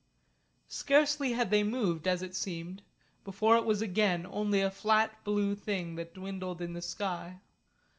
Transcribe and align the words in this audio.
Scarcely 0.67 1.33
had 1.33 1.51
they 1.51 1.61
moved, 1.63 2.07
as 2.07 2.23
it 2.23 2.33
seemed, 2.33 2.81
before 3.23 3.55
it 3.57 3.65
was 3.65 3.83
again 3.83 4.25
only 4.27 4.59
a 4.59 4.71
flat 4.71 5.23
blue 5.23 5.53
thing 5.53 5.93
that 5.93 6.15
dwindled 6.15 6.59
in 6.59 6.73
the 6.73 6.81
sky. 6.81 7.39